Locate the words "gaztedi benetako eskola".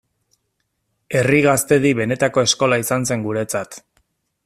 1.47-2.83